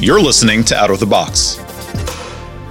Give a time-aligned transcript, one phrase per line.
[0.00, 1.58] You're listening to Out of the Box,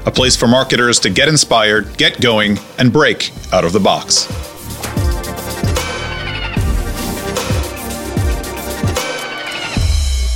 [0.05, 4.29] a place for marketers to get inspired, get going, and break out of the box.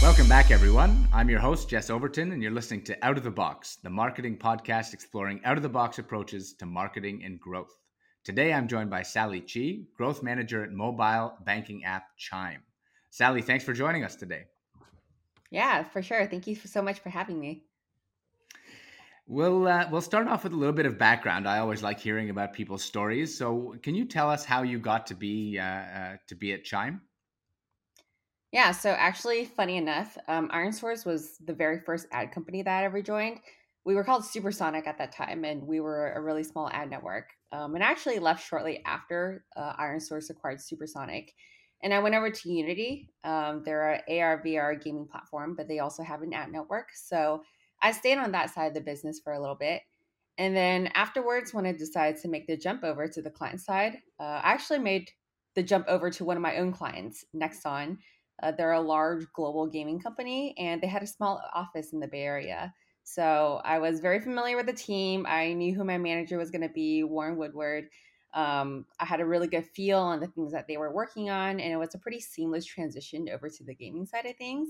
[0.02, 1.08] Welcome back, everyone.
[1.14, 4.36] I'm your host, Jess Overton, and you're listening to Out of the Box, the marketing
[4.36, 7.74] podcast exploring out of the box approaches to marketing and growth.
[8.26, 12.64] Today, I'm joined by Sally Chi, growth manager at mobile banking app Chime.
[13.12, 14.44] Sally, thanks for joining us today.
[15.52, 16.26] Yeah, for sure.
[16.26, 17.66] Thank you so much for having me.
[19.28, 21.48] We'll uh, we'll start off with a little bit of background.
[21.48, 23.36] I always like hearing about people's stories.
[23.38, 26.64] So, can you tell us how you got to be uh, uh, to be at
[26.64, 27.02] Chime?
[28.52, 32.84] Yeah, so actually, funny enough, um, ironSource was the very first ad company that I
[32.84, 33.40] ever joined.
[33.86, 37.30] We were called Supersonic at that time, and we were a really small ad network.
[37.54, 41.34] Um, and actually left shortly after uh, ironSource acquired Supersonic.
[41.84, 43.10] And I went over to Unity.
[43.24, 46.90] Um, they're an AR VR gaming platform, but they also have an ad network.
[46.94, 47.44] So
[47.82, 49.82] I stayed on that side of the business for a little bit.
[50.38, 53.98] And then afterwards, when I decided to make the jump over to the client side,
[54.20, 55.10] uh, I actually made
[55.56, 57.98] the jump over to one of my own clients, Nexon.
[58.42, 62.08] Uh, they're a large global gaming company, and they had a small office in the
[62.08, 62.74] Bay Area.
[63.04, 65.26] So I was very familiar with the team.
[65.28, 67.86] I knew who my manager was going to be, Warren Woodward.
[68.34, 71.60] Um, I had a really good feel on the things that they were working on,
[71.60, 74.70] and it was a pretty seamless transition over to the gaming side of things.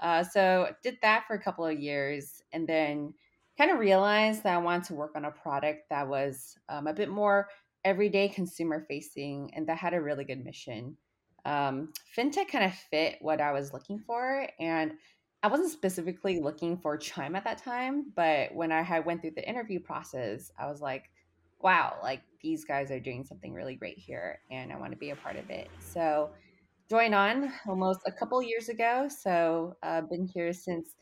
[0.00, 3.12] Uh, so did that for a couple of years, and then
[3.58, 6.94] kind of realized that I wanted to work on a product that was um, a
[6.94, 7.48] bit more
[7.84, 10.96] everyday consumer facing, and that had a really good mission.
[11.44, 14.92] Um, fintech kind of fit what I was looking for, and
[15.42, 19.32] I wasn't specifically looking for Chime at that time, but when I had went through
[19.36, 21.10] the interview process, I was like,
[21.60, 25.10] wow, like these guys are doing something really great here and I want to be
[25.10, 25.68] a part of it.
[25.80, 26.30] So
[26.88, 29.08] joined on almost a couple years ago.
[29.08, 30.94] So I've uh, been here since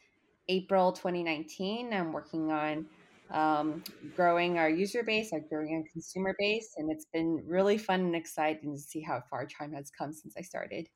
[0.49, 1.93] April 2019.
[1.93, 2.87] I'm working on
[3.31, 3.83] um,
[4.15, 8.17] growing our user base, our growing our consumer base, and it's been really fun and
[8.17, 10.89] exciting to see how far Chime has come since I started.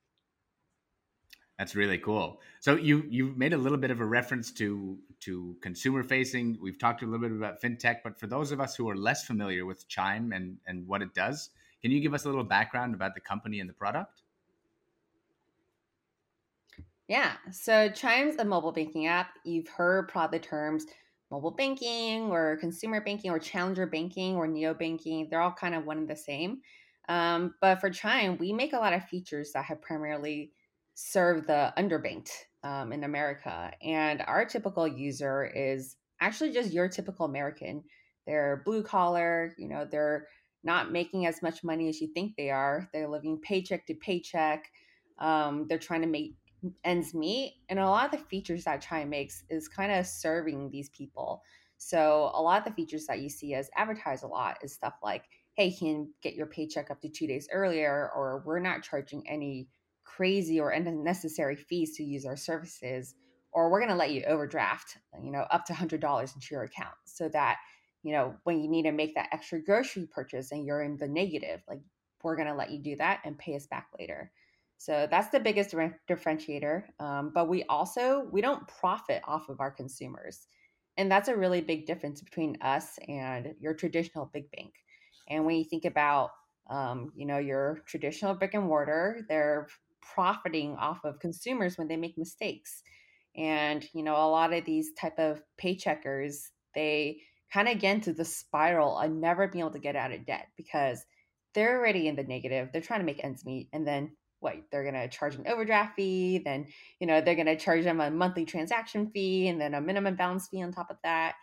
[1.61, 2.41] That's really cool.
[2.61, 6.57] So you you made a little bit of a reference to to consumer facing.
[6.59, 9.27] We've talked a little bit about fintech, but for those of us who are less
[9.27, 11.51] familiar with Chime and and what it does,
[11.83, 14.23] can you give us a little background about the company and the product?
[17.09, 17.33] Yeah.
[17.53, 19.29] So Chime's a mobile banking app.
[19.45, 20.87] You've heard probably the terms
[21.31, 25.29] mobile banking or consumer banking or challenger banking or neo banking.
[25.29, 26.63] They're all kind of one and the same.
[27.11, 30.53] Um, but for Chime, we make a lot of features that have primarily
[30.95, 32.31] serve the underbanked
[32.63, 33.73] um, in America.
[33.83, 37.83] And our typical user is actually just your typical American.
[38.27, 40.27] They're blue collar, you know, they're
[40.63, 42.89] not making as much money as you think they are.
[42.93, 44.71] They're living paycheck to paycheck.
[45.19, 46.35] Um, they're trying to make
[46.85, 47.55] ends meet.
[47.69, 51.43] And a lot of the features that Chime makes is kind of serving these people.
[51.79, 54.95] So a lot of the features that you see as advertised a lot is stuff
[55.03, 55.25] like,
[55.55, 59.27] hey, you can get your paycheck up to two days earlier, or we're not charging
[59.27, 59.69] any
[60.17, 63.15] crazy or unnecessary fees to use our services
[63.53, 66.95] or we're going to let you overdraft you know up to $100 into your account
[67.05, 67.59] so that
[68.03, 71.09] you know when you need to make that extra grocery purchase and you're in the
[71.09, 71.81] negative like
[72.23, 74.31] we're going to let you do that and pay us back later.
[74.77, 75.75] So that's the biggest
[76.09, 80.47] differentiator um, but we also we don't profit off of our consumers
[80.97, 84.75] and that's a really big difference between us and your traditional big bank.
[85.29, 86.31] And when you think about
[86.69, 89.67] um, you know your traditional brick and mortar they're
[90.03, 92.83] profiting off of consumers when they make mistakes.
[93.37, 97.21] And you know a lot of these type of paycheckers they
[97.53, 100.49] kind of get into the spiral of never being able to get out of debt
[100.57, 101.05] because
[101.55, 104.11] they're already in the negative they're trying to make ends meet and then
[104.41, 106.67] what they're going to charge an overdraft fee then
[106.99, 110.17] you know they're going to charge them a monthly transaction fee and then a minimum
[110.17, 111.35] balance fee on top of that.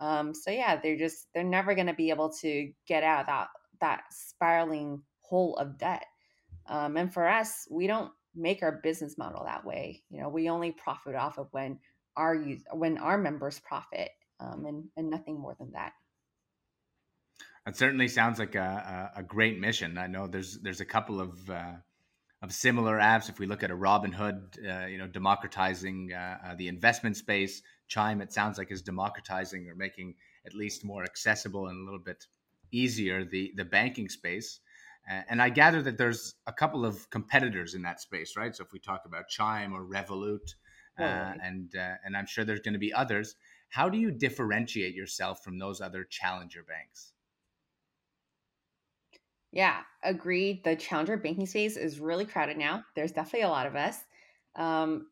[0.00, 3.26] Um, so yeah they're just they're never going to be able to get out of
[3.26, 3.48] that
[3.80, 6.04] that spiraling hole of debt
[6.70, 10.02] um, and for us, we don't make our business model that way.
[10.08, 11.78] You know, we only profit off of when
[12.16, 12.36] our
[12.72, 15.92] when our members profit, um, and and nothing more than that.
[17.66, 19.98] It certainly sounds like a, a, great mission.
[19.98, 21.72] I know there's there's a couple of uh,
[22.40, 23.28] of similar apps.
[23.28, 27.62] If we look at a Robinhood, uh, you know, democratizing uh, uh, the investment space,
[27.88, 30.14] Chime, it sounds like is democratizing or making
[30.46, 32.26] at least more accessible and a little bit
[32.72, 34.60] easier the the banking space.
[35.08, 38.54] And I gather that there's a couple of competitors in that space, right?
[38.54, 40.54] So if we talk about Chime or Revolut,
[41.00, 43.36] uh, and uh, and I'm sure there's going to be others.
[43.68, 47.12] How do you differentiate yourself from those other challenger banks?
[49.52, 50.62] Yeah, agreed.
[50.64, 52.84] The challenger banking space is really crowded now.
[52.94, 53.98] There's definitely a lot of us.
[54.56, 55.08] Um,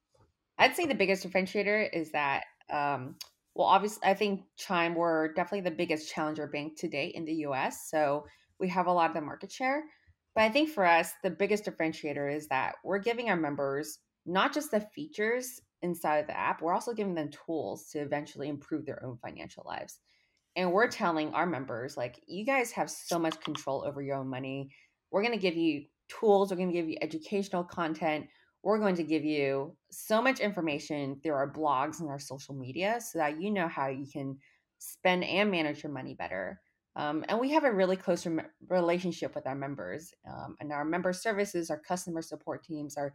[0.58, 3.16] I'd say the biggest differentiator is that, um,
[3.54, 7.34] well, obviously, I think Chime we're definitely the biggest challenger bank to date in the
[7.34, 7.88] U.S.
[7.90, 8.26] So
[8.60, 9.84] we have a lot of the market share.
[10.34, 14.52] But I think for us, the biggest differentiator is that we're giving our members not
[14.52, 18.84] just the features inside of the app, we're also giving them tools to eventually improve
[18.84, 19.98] their own financial lives.
[20.56, 24.28] And we're telling our members, like, you guys have so much control over your own
[24.28, 24.70] money.
[25.10, 28.26] We're going to give you tools, we're going to give you educational content,
[28.62, 32.98] we're going to give you so much information through our blogs and our social media
[33.00, 34.36] so that you know how you can
[34.78, 36.60] spend and manage your money better.
[36.98, 38.26] Um, and we have a really close
[38.68, 43.14] relationship with our members um, and our member services, our customer support teams, our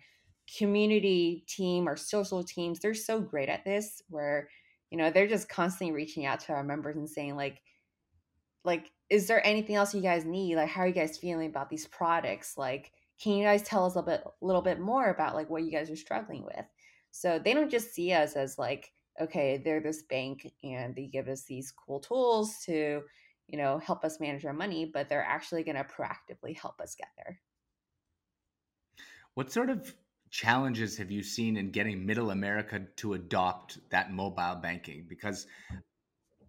[0.58, 2.80] community team, our social teams.
[2.80, 4.48] They're so great at this where,
[4.90, 7.62] you know, they're just constantly reaching out to our members and saying, like,
[8.64, 10.56] like, is there anything else you guys need?
[10.56, 12.58] Like, how are you guys feeling about these products?
[12.58, 15.72] Like, can you guys tell us a bit, little bit more about like what you
[15.72, 16.66] guys are struggling with?
[17.12, 21.28] So they don't just see us as like, okay, they're this bank and they give
[21.28, 23.04] us these cool tools to,
[23.48, 26.96] you know, help us manage our money, but they're actually going to proactively help us
[26.96, 27.40] get there.
[29.34, 29.94] What sort of
[30.30, 35.06] challenges have you seen in getting middle America to adopt that mobile banking?
[35.08, 35.48] Because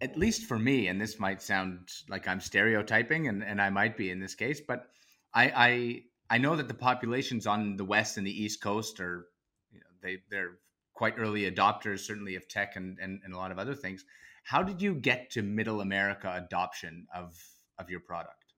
[0.01, 3.97] at least for me, and this might sound like I'm stereotyping, and, and I might
[3.97, 4.87] be in this case, but
[5.33, 9.27] I, I I know that the populations on the west and the east coast are,
[9.71, 10.57] you know, they they're
[10.93, 14.05] quite early adopters, certainly of tech and, and, and a lot of other things.
[14.45, 17.35] How did you get to middle America adoption of
[17.77, 18.53] of your product?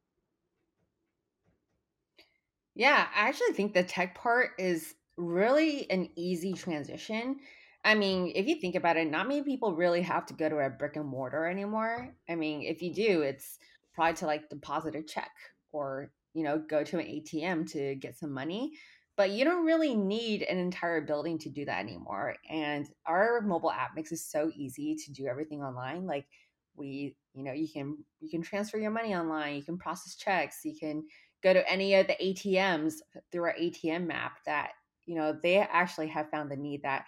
[2.76, 7.40] Yeah, I actually think the tech part is really an easy transition.
[7.84, 10.58] I mean, if you think about it, not many people really have to go to
[10.58, 12.16] a brick and mortar anymore.
[12.30, 13.58] I mean, if you do, it's
[13.94, 15.32] probably to like deposit a check
[15.72, 18.74] or you know, go to an ATM to get some money.
[19.18, 22.36] But you don't really need an entire building to do that anymore.
[22.50, 26.06] And our mobile app makes it so easy to do everything online.
[26.06, 26.28] Like
[26.76, 30.60] we, you know, you can you can transfer your money online, you can process checks,
[30.64, 31.04] you can
[31.44, 32.96] go to any of the ATMs
[33.32, 34.72] through our ATM map that,
[35.06, 37.06] you know, they actually have found the need that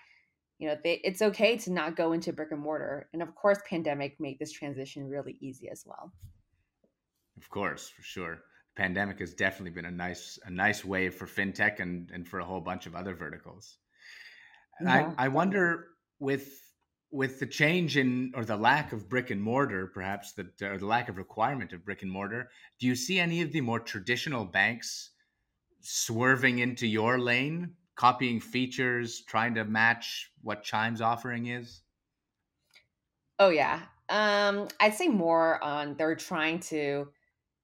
[0.59, 3.59] you know they, it's okay to not go into brick and mortar and of course
[3.67, 6.11] pandemic made this transition really easy as well
[7.37, 8.39] of course for sure
[8.79, 12.45] pandemic has definitely been a nice a nice wave for fintech and and for a
[12.45, 13.77] whole bunch of other verticals.
[14.81, 15.11] Yeah.
[15.17, 15.87] I I wonder
[16.19, 16.47] with
[17.11, 20.85] with the change in or the lack of brick and mortar, perhaps the or the
[20.85, 22.49] lack of requirement of brick and mortar,
[22.79, 25.11] do you see any of the more traditional banks
[25.81, 31.81] swerving into your lane, copying features, trying to match what Chime's offering is?
[33.39, 37.09] Oh yeah, um, I'd say more on they're trying to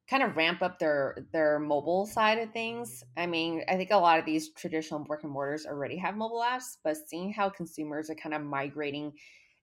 [0.09, 3.03] kind of ramp up their their mobile side of things.
[3.17, 6.43] I mean, I think a lot of these traditional brick and mortars already have mobile
[6.45, 9.13] apps, but seeing how consumers are kind of migrating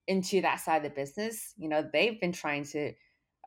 [0.09, 2.93] into that side of the business, you know, they've been trying to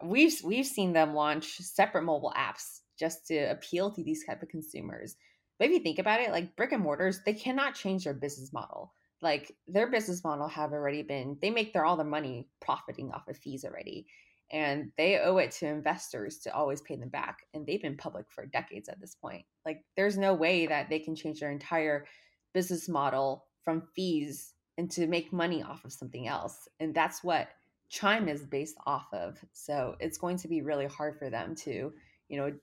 [0.03, 4.49] we've we've seen them launch separate mobile apps just to appeal to these type of
[4.49, 5.15] consumers.
[5.59, 8.51] But if you think about it, like brick and mortars, they cannot change their business
[8.53, 8.93] model.
[9.21, 13.27] Like their business model have already been they make their all their money profiting off
[13.27, 14.07] of fees already
[14.55, 18.25] and they owe it to investors to always pay them back and they've been public
[18.29, 19.43] for decades at this point.
[19.65, 22.05] Like there's no way that they can change their entire
[22.53, 27.49] business model from fees and to make money off of something else and that's what
[27.89, 29.37] chime is based off of.
[29.51, 31.91] So it's going to be really hard for them to
[32.29, 32.53] you know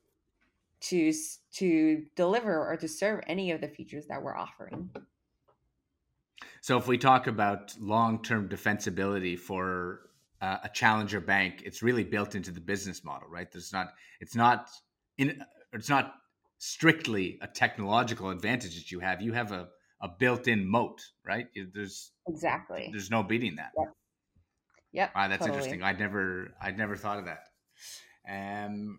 [0.80, 1.12] to
[1.56, 4.88] to deliver or to serve any of the features that we're offering.
[6.62, 10.08] So if we talk about long-term defensibility for
[10.42, 13.50] uh, a challenger bank, it's really built into the business model, right?
[13.50, 14.68] There's not, it's not
[15.16, 15.40] in,
[15.72, 16.14] it's not
[16.58, 19.22] strictly a technological advantage that you have.
[19.22, 19.68] You have a,
[20.00, 21.46] a built-in moat, right?
[21.72, 23.70] There's exactly, there's no beating that.
[23.78, 23.88] Yep.
[24.94, 25.14] Yep.
[25.14, 25.56] Wow, that's totally.
[25.56, 25.82] interesting.
[25.84, 27.44] I'd never, I'd never thought of that.
[28.28, 28.98] Um,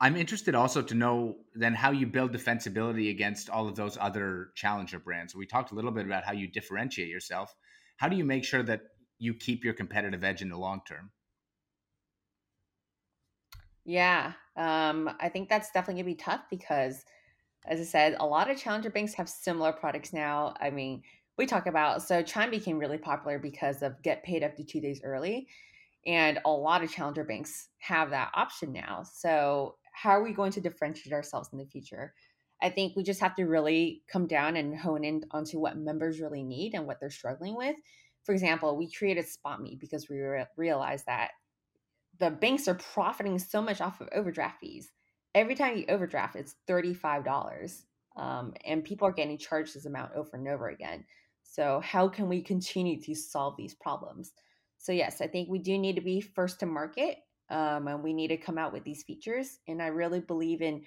[0.00, 4.50] I'm interested also to know then how you build defensibility against all of those other
[4.54, 5.34] challenger brands.
[5.34, 7.52] We talked a little bit about how you differentiate yourself.
[7.96, 8.82] How do you make sure that
[9.18, 11.10] you keep your competitive edge in the long term.
[13.84, 17.04] Yeah, um, I think that's definitely gonna be tough because,
[17.66, 20.54] as I said, a lot of challenger banks have similar products now.
[20.60, 21.02] I mean,
[21.38, 24.80] we talk about so Chime became really popular because of get paid up to two
[24.80, 25.48] days early,
[26.06, 29.04] and a lot of challenger banks have that option now.
[29.04, 32.14] So, how are we going to differentiate ourselves in the future?
[32.60, 36.20] I think we just have to really come down and hone in onto what members
[36.20, 37.76] really need and what they're struggling with
[38.28, 41.30] for example, we created SpotMe because we re- realized that
[42.18, 44.92] the banks are profiting so much off of overdraft fees.
[45.34, 47.84] Every time you overdraft, it's $35.
[48.18, 51.06] Um, and people are getting charged this amount over and over again.
[51.42, 54.32] So, how can we continue to solve these problems?
[54.76, 58.12] So, yes, I think we do need to be first to market um, and we
[58.12, 59.60] need to come out with these features.
[59.68, 60.82] And I really believe in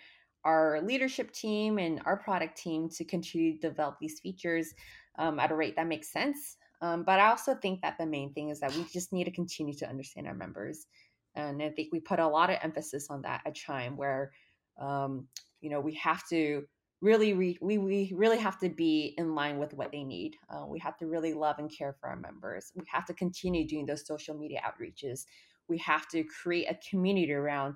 [0.46, 4.76] our leadership team and our product team to continue to develop these features
[5.18, 6.58] um, at a rate that makes sense.
[6.82, 9.32] Um, but I also think that the main thing is that we just need to
[9.32, 10.88] continue to understand our members.
[11.36, 14.32] And I think we put a lot of emphasis on that at Chime, where
[14.80, 15.28] um,
[15.62, 16.64] you know we have to
[17.02, 20.36] really re- we we really have to be in line with what they need.
[20.50, 22.72] Uh, we have to really love and care for our members.
[22.76, 25.26] We have to continue doing those social media outreaches.
[25.68, 27.76] We have to create a community around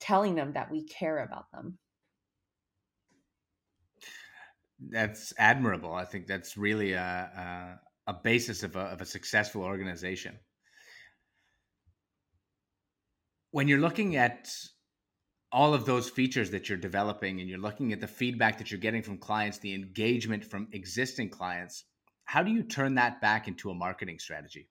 [0.00, 1.78] telling them that we care about them.
[4.80, 5.92] That's admirable.
[5.92, 10.38] I think that's really a a, basis of a, of a successful organization.
[13.50, 14.50] When you're looking at
[15.52, 18.80] all of those features that you're developing and you're looking at the feedback that you're
[18.80, 21.84] getting from clients, the engagement from existing clients,
[22.24, 24.68] how do you turn that back into a marketing strategy?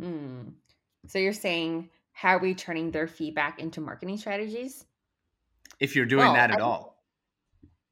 [0.00, 0.48] Hmm.
[1.06, 4.84] So you're saying how are we turning their feedback into marketing strategies?
[5.80, 6.91] If you're doing well, that at I, all.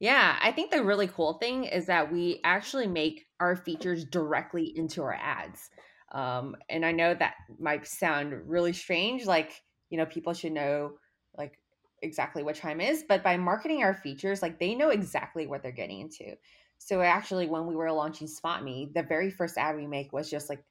[0.01, 4.65] Yeah, I think the really cool thing is that we actually make our features directly
[4.75, 5.69] into our ads.
[6.11, 10.97] Um, and I know that might sound really strange, like, you know, people should know
[11.37, 11.59] like
[12.01, 15.71] exactly what Chime is, but by marketing our features, like they know exactly what they're
[15.71, 16.35] getting into.
[16.79, 20.49] So actually, when we were launching SpotMe, the very first ad we make was just
[20.49, 20.65] like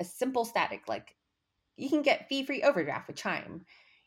[0.00, 1.16] a simple static, like
[1.76, 3.64] you can get fee free overdraft with Chime.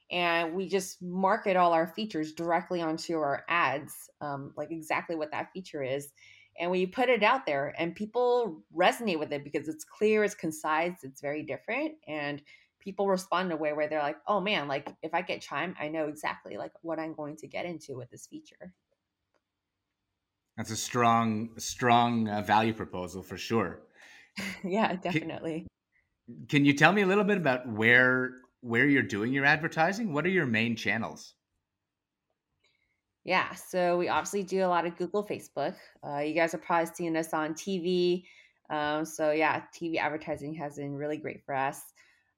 [0.09, 5.31] And we just market all our features directly onto our ads, um, like exactly what
[5.31, 6.11] that feature is
[6.59, 10.35] and we put it out there and people resonate with it because it's clear it's
[10.35, 12.41] concise it's very different and
[12.79, 15.75] people respond in a way where they're like oh man like if i get chime
[15.79, 18.73] i know exactly like what i'm going to get into with this feature.
[20.55, 23.81] That's a strong strong uh, value proposal for sure.
[24.63, 25.65] Yeah definitely.
[26.27, 30.13] can, can you tell me a little bit about where where you're doing your advertising
[30.13, 31.33] what are your main channels
[33.27, 35.75] yeah, so we obviously do a lot of Google, Facebook.
[36.01, 38.23] Uh, you guys are probably seeing us on TV.
[38.69, 41.81] Um, so yeah, TV advertising has been really great for us.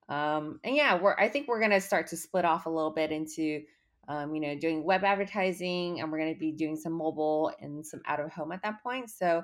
[0.09, 3.11] Um, and yeah, we're I think we're gonna start to split off a little bit
[3.11, 3.61] into
[4.07, 8.01] um, you know doing web advertising, and we're gonna be doing some mobile and some
[8.07, 9.11] out of home at that point.
[9.11, 9.43] So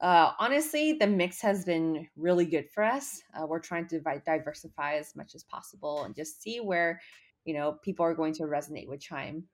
[0.00, 3.22] uh, honestly, the mix has been really good for us.
[3.34, 7.00] Uh, we're trying to diversify as much as possible and just see where
[7.44, 9.44] you know people are going to resonate with Chime.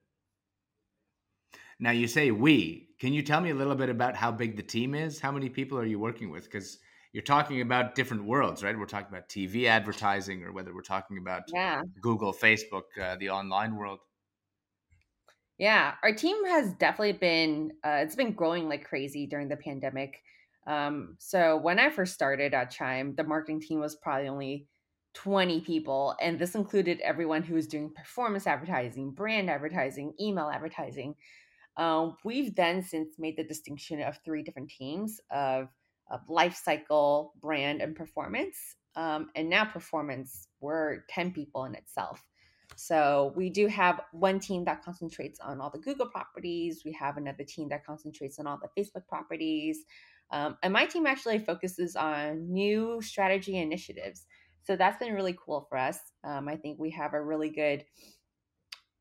[1.78, 2.88] Now you say we.
[2.98, 5.18] Can you tell me a little bit about how big the team is?
[5.18, 6.44] How many people are you working with?
[6.44, 6.78] Because
[7.12, 8.78] you're talking about different worlds, right?
[8.78, 11.82] We're talking about TV advertising, or whether we're talking about yeah.
[12.00, 14.00] Google, Facebook, uh, the online world.
[15.60, 20.22] Yeah, our team has definitely been uh, it's been growing like crazy during the pandemic.
[20.66, 24.68] Um, so when I first started at Chime, the marketing team was probably only
[25.12, 31.14] 20 people, and this included everyone who was doing performance advertising, brand advertising, email advertising.
[31.76, 35.68] Um, we've then since made the distinction of three different teams of,
[36.10, 38.56] of life cycle, brand, and performance.
[38.96, 42.22] Um, and now performance, we're 10 people in itself.
[42.76, 46.82] So we do have one team that concentrates on all the Google properties.
[46.84, 49.84] We have another team that concentrates on all the Facebook properties.
[50.30, 54.26] Um, and my team actually focuses on new strategy initiatives.
[54.62, 55.98] So that's been really cool for us.
[56.24, 57.84] Um, I think we have a really good,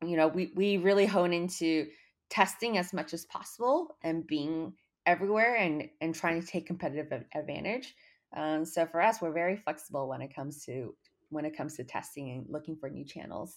[0.04, 1.86] you know, we, we really hone into
[2.30, 4.72] testing as much as possible and being
[5.06, 7.94] everywhere and and trying to take competitive advantage.
[8.36, 10.94] Um, so for us, we're very flexible when it comes to
[11.30, 13.56] when it comes to testing and looking for new channels.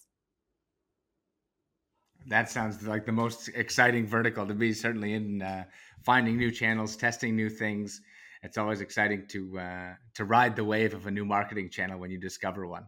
[2.28, 4.72] That sounds like the most exciting vertical to be.
[4.74, 5.66] Certainly in uh,
[6.04, 8.02] finding new channels, testing new things.
[8.44, 12.12] It's always exciting to uh, to ride the wave of a new marketing channel when
[12.12, 12.88] you discover one.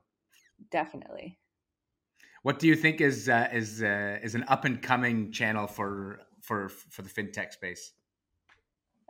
[0.72, 1.38] Definitely.
[2.44, 6.22] What do you think is uh, is uh, is an up and coming channel for
[6.42, 7.92] for for the fintech space?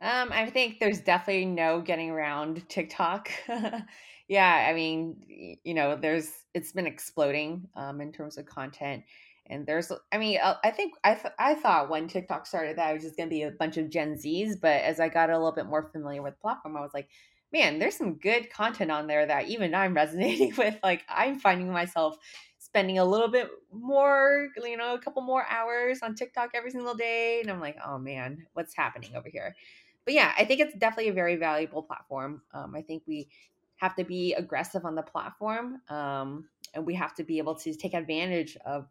[0.01, 3.29] Um, I think there's definitely no getting around TikTok.
[4.27, 9.03] yeah, I mean, you know, there's it's been exploding um, in terms of content,
[9.48, 12.89] and there's, I mean, uh, I think I th- I thought when TikTok started that
[12.89, 15.38] it was just gonna be a bunch of Gen Zs, but as I got a
[15.38, 17.10] little bit more familiar with the platform, I was like,
[17.53, 20.79] man, there's some good content on there that even I'm resonating with.
[20.84, 22.17] Like, I'm finding myself
[22.58, 26.96] spending a little bit more, you know, a couple more hours on TikTok every single
[26.96, 27.41] day.
[27.41, 29.55] And I'm like, oh man, what's happening over here?
[30.03, 32.41] But yeah, I think it's definitely a very valuable platform.
[32.53, 33.29] Um, I think we
[33.77, 37.74] have to be aggressive on the platform um, and we have to be able to
[37.74, 38.88] take advantage of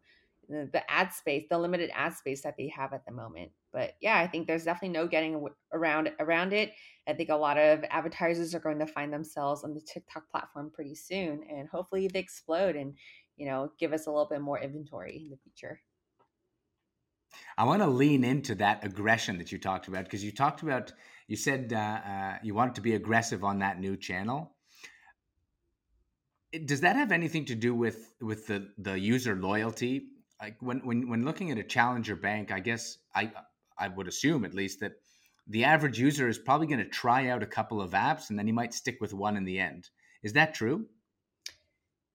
[0.49, 3.51] the, the ad space, the limited ad space that they have at the moment.
[3.71, 6.73] But yeah, I think there's definitely no getting around around it.
[7.07, 10.71] I think a lot of advertisers are going to find themselves on the TikTok platform
[10.73, 12.95] pretty soon, and hopefully they explode and
[13.37, 15.81] you know give us a little bit more inventory in the future.
[17.57, 20.93] I want to lean into that aggression that you talked about because you talked about
[21.27, 24.54] you said uh, uh, you wanted to be aggressive on that new channel.
[26.65, 30.07] Does that have anything to do with with the the user loyalty?
[30.41, 33.31] Like when when when looking at a challenger bank, I guess I
[33.77, 34.93] I would assume at least that
[35.47, 38.47] the average user is probably going to try out a couple of apps and then
[38.47, 39.89] he might stick with one in the end.
[40.23, 40.85] Is that true?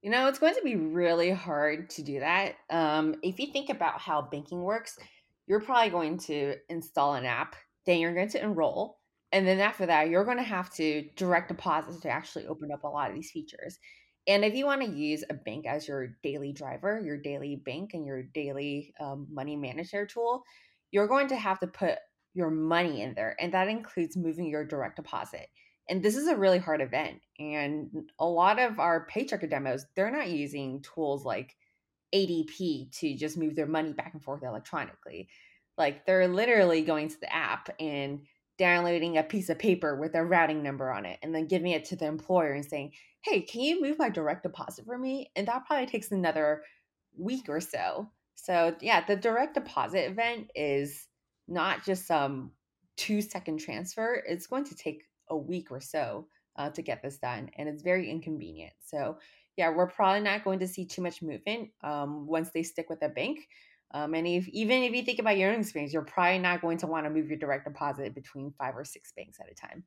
[0.02, 2.54] You know, it's going to be really hard to do that.
[2.70, 4.98] Um, if you think about how banking works,
[5.46, 7.54] you're probably going to install an app,
[7.84, 9.00] then you're going to enroll,
[9.32, 12.82] and then after that, you're going to have to direct deposits to actually open up
[12.84, 13.78] a lot of these features.
[14.26, 17.94] And if you want to use a bank as your daily driver, your daily bank,
[17.94, 20.44] and your daily um, money manager tool,
[20.90, 21.98] you're going to have to put
[22.34, 23.36] your money in there.
[23.40, 25.48] And that includes moving your direct deposit.
[25.88, 27.20] And this is a really hard event.
[27.38, 31.56] And a lot of our paycheck demos, they're not using tools like
[32.14, 35.28] ADP to just move their money back and forth electronically.
[35.76, 38.20] Like they're literally going to the app and
[38.60, 41.86] downloading a piece of paper with a routing number on it and then giving it
[41.86, 42.92] to the employer and saying,
[43.24, 45.30] Hey, can you move my direct deposit for me?
[45.34, 46.62] And that probably takes another
[47.16, 48.10] week or so.
[48.34, 51.06] So, yeah, the direct deposit event is
[51.48, 52.52] not just some
[52.98, 56.26] two second transfer, it's going to take a week or so
[56.56, 57.50] uh, to get this done.
[57.56, 58.74] And it's very inconvenient.
[58.84, 59.16] So,
[59.56, 63.02] yeah, we're probably not going to see too much movement um, once they stick with
[63.02, 63.48] a bank.
[63.92, 66.78] Um, and if even if you think about your own experience, you're probably not going
[66.78, 69.84] to want to move your direct deposit between five or six banks at a time.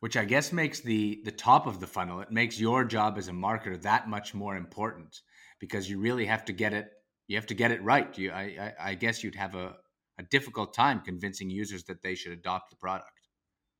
[0.00, 2.20] Which I guess makes the the top of the funnel.
[2.20, 5.20] It makes your job as a marketer that much more important
[5.58, 6.90] because you really have to get it.
[7.26, 8.16] You have to get it right.
[8.18, 9.76] You, I, I, I guess you'd have a,
[10.18, 13.28] a difficult time convincing users that they should adopt the product.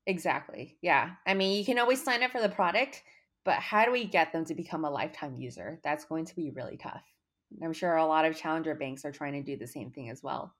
[0.07, 0.77] Exactly.
[0.81, 1.11] Yeah.
[1.25, 3.03] I mean, you can always sign up for the product,
[3.43, 5.79] but how do we get them to become a lifetime user?
[5.83, 7.03] That's going to be really tough.
[7.61, 10.21] I'm sure a lot of challenger banks are trying to do the same thing as
[10.21, 10.55] well.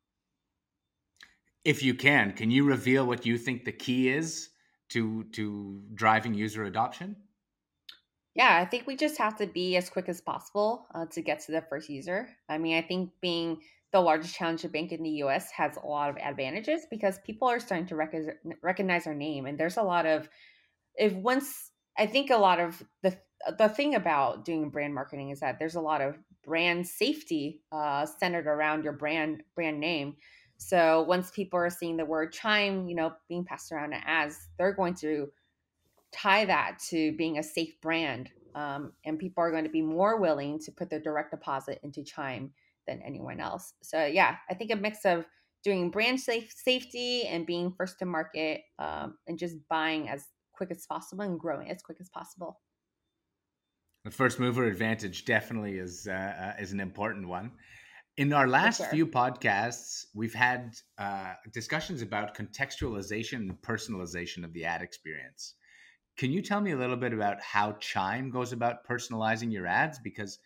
[1.63, 4.49] If you can, can you reveal what you think the key is
[4.89, 7.15] to to driving user adoption?
[8.35, 11.39] Yeah, I think we just have to be as quick as possible uh, to get
[11.41, 12.29] to the first user.
[12.49, 13.61] I mean, I think being
[13.93, 17.61] the largest challenger bank in the US has a lot of advantages because people are
[17.61, 19.45] starting to rec- recognize our name.
[19.45, 20.27] And there's a lot of,
[20.95, 23.17] if once, I think a lot of the,
[23.57, 28.05] the thing about doing brand marketing is that there's a lot of brand safety uh,
[28.05, 30.15] centered around your brand brand name.
[30.57, 34.73] So once people are seeing the word chime, you know, being passed around as, they're
[34.73, 35.29] going to
[36.13, 40.17] tie that to being a safe brand, um, and people are going to be more
[40.17, 42.53] willing to put their direct deposit into Chime
[42.87, 43.73] than anyone else.
[43.81, 45.25] So yeah, I think a mix of
[45.61, 50.71] doing brand safe safety and being first to market, um, and just buying as quick
[50.71, 52.61] as possible and growing as quick as possible
[54.05, 57.51] the first mover advantage definitely is uh, uh, is an important one.
[58.17, 58.87] In our last sure.
[58.87, 65.55] few podcasts, we've had uh, discussions about contextualization and personalization of the ad experience.
[66.17, 69.99] Can you tell me a little bit about how Chime goes about personalizing your ads?
[69.99, 70.39] Because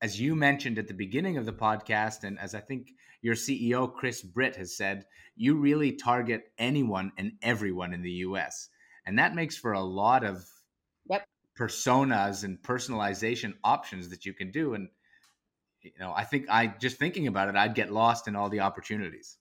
[0.00, 2.88] as you mentioned at the beginning of the podcast, and as I think
[3.20, 5.04] your CEO, Chris Britt, has said,
[5.36, 8.68] you really target anyone and everyone in the US.
[9.06, 10.44] And that makes for a lot of
[11.58, 14.74] personas and personalization options that you can do.
[14.74, 14.88] And
[15.82, 18.60] you know i think i just thinking about it i'd get lost in all the
[18.60, 19.38] opportunities.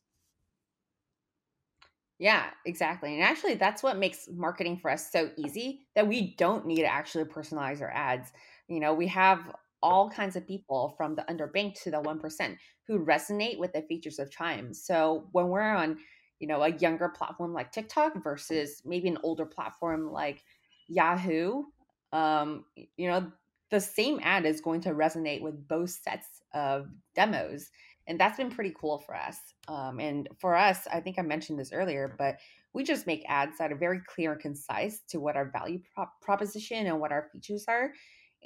[2.19, 3.15] Yeah exactly.
[3.15, 6.86] And actually that's what makes marketing for us so easy that we don't need to
[6.86, 8.32] actually personalize our ads.
[8.67, 13.04] You know we have all kinds of people from the underbanked to the 1% who
[13.04, 14.71] resonate with the features of chime.
[14.74, 15.97] So when we're on
[16.39, 20.43] you know a younger platform like tiktok versus maybe an older platform like
[20.88, 21.63] yahoo
[22.12, 22.65] um,
[22.97, 23.32] you know,
[23.69, 27.71] the same ad is going to resonate with both sets of demos.
[28.08, 29.38] And that's been pretty cool for us.
[29.67, 32.38] Um, and for us, I think I mentioned this earlier, but
[32.74, 36.19] we just make ads that are very clear and concise to what our value prop-
[36.21, 37.93] proposition and what our features are.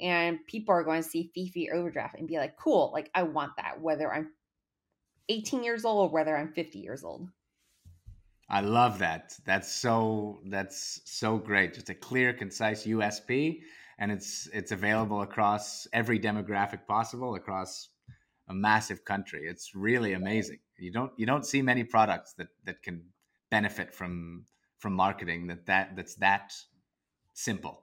[0.00, 3.22] And people are going to see fee free overdraft and be like, cool, like I
[3.22, 4.30] want that, whether I'm
[5.28, 7.28] 18 years old or whether I'm 50 years old.
[8.48, 9.34] I love that.
[9.44, 11.74] That's so that's so great.
[11.74, 13.60] Just a clear, concise USP,
[13.98, 17.88] and it's it's available across every demographic possible across
[18.48, 19.42] a massive country.
[19.48, 20.60] It's really amazing.
[20.78, 23.02] You don't you don't see many products that that can
[23.50, 24.44] benefit from
[24.78, 26.52] from marketing that that that's that
[27.34, 27.82] simple.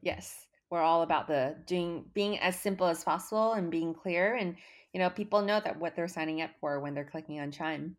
[0.00, 0.46] Yes.
[0.70, 4.56] we're all about the doing being as simple as possible and being clear and
[4.92, 7.96] you know people know that what they're signing up for when they're clicking on chime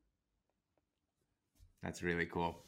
[1.86, 2.64] that's really cool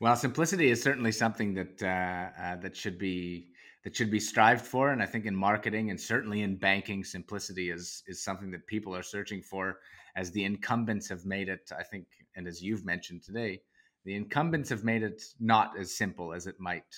[0.00, 3.48] well simplicity is certainly something that uh, uh, that should be
[3.84, 7.68] that should be strived for and i think in marketing and certainly in banking simplicity
[7.70, 9.80] is is something that people are searching for
[10.16, 13.60] as the incumbents have made it i think and as you've mentioned today
[14.04, 16.94] the incumbents have made it not as simple as it might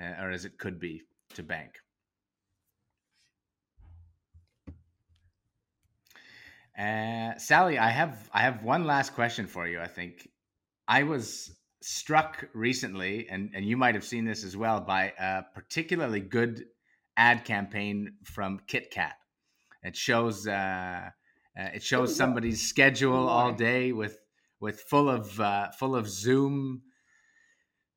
[0.00, 1.02] uh, or as it could be
[1.34, 1.74] to bank.
[6.76, 9.80] Uh, Sally, I have I have one last question for you.
[9.80, 10.28] I think
[10.86, 15.42] I was struck recently, and and you might have seen this as well, by a
[15.54, 16.64] particularly good
[17.16, 19.12] ad campaign from KitKat.
[19.82, 21.10] It shows uh,
[21.58, 24.18] uh, it shows somebody's schedule all day with
[24.60, 26.82] with full of uh, full of Zoom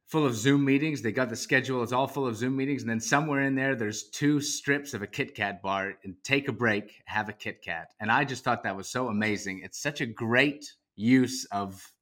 [0.05, 1.01] full of Zoom meetings.
[1.01, 3.75] They got the schedule; it's all full of Zoom meetings, and then somewhere in there,
[3.75, 5.95] there's two strips of a Kit Kat bar.
[6.03, 7.93] And take a break, have a Kit Kat.
[7.99, 9.61] And I just thought that was so amazing.
[9.63, 11.93] It's such a great use of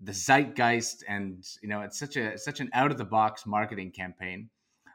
[0.00, 3.90] the zeitgeist, and you know, it's such a such an out of the box marketing
[3.90, 4.48] campaign.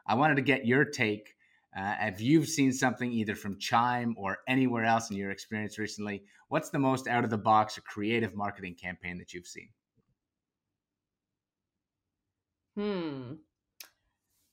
[0.06, 1.34] I wanted to get your take.
[1.76, 6.22] Uh, if you've seen something either from Chime or anywhere else in your experience recently,
[6.48, 9.68] what's the most out of the box or creative marketing campaign that you've seen?
[12.76, 13.34] Hmm.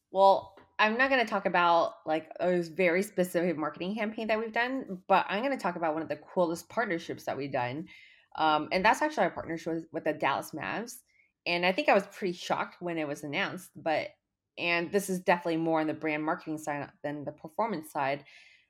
[0.09, 4.51] Well, I'm not going to talk about like a very specific marketing campaign that we've
[4.51, 7.87] done, but I'm going to talk about one of the coolest partnerships that we've done.
[8.35, 10.99] Um, and that's actually our partnership with, with the Dallas Mavs.
[11.45, 14.09] And I think I was pretty shocked when it was announced, but
[14.57, 18.23] and this is definitely more on the brand marketing side than the performance side.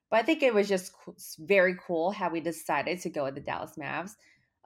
[0.10, 0.94] But I think it was just
[1.40, 4.12] very cool how we decided to go with the Dallas Mavs.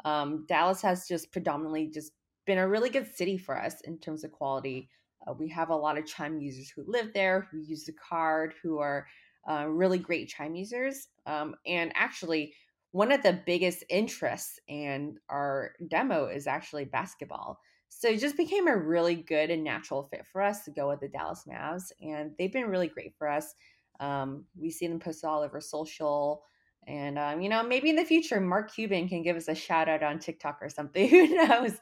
[0.03, 2.11] Um, Dallas has just predominantly just
[2.45, 4.89] been a really good city for us in terms of quality.
[5.25, 8.53] Uh, we have a lot of Chime users who live there, who use the card,
[8.61, 9.07] who are
[9.49, 11.07] uh, really great Chime users.
[11.25, 12.53] Um, and actually,
[12.95, 17.59] one of the biggest interests in our demo is actually basketball.
[17.89, 21.01] So it just became a really good and natural fit for us to go with
[21.01, 21.91] the Dallas Mavs.
[21.99, 23.53] And they've been really great for us.
[23.99, 26.43] Um, we see them posted all over social.
[26.87, 29.89] And, um, you know, maybe in the future, Mark Cuban can give us a shout
[29.89, 31.09] out on TikTok or something.
[31.09, 31.73] Who knows?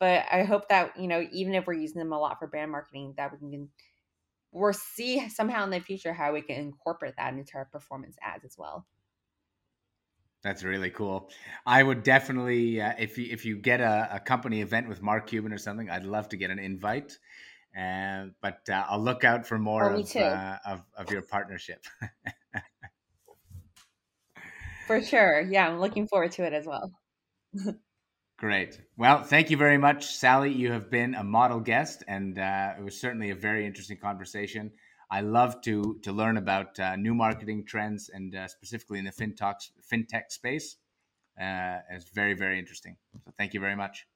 [0.00, 2.72] But I hope that, you know, even if we're using them a lot for brand
[2.72, 3.68] marketing, that we can
[4.50, 8.44] we'll see somehow in the future how we can incorporate that into our performance ads
[8.44, 8.84] as well.
[10.46, 11.28] That's really cool.
[11.66, 15.26] I would definitely, uh, if you if you get a, a, company event with Mark
[15.26, 17.18] Cuban or something, I'd love to get an invite.
[17.76, 21.84] Uh, but uh, I'll look out for more oh, of, uh, of, of your partnership.
[24.86, 26.92] for sure, yeah, I'm looking forward to it as well.
[28.38, 28.80] Great.
[28.96, 30.52] Well, thank you very much, Sally.
[30.52, 34.70] You have been a model guest, and uh, it was certainly a very interesting conversation.
[35.10, 39.12] I love to to learn about uh, new marketing trends, and uh, specifically in the
[39.12, 40.76] fintech fintech space.
[41.40, 42.96] Uh, it's very very interesting.
[43.24, 44.06] So, thank you very much.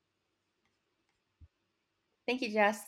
[2.27, 2.87] Thank you, Jess.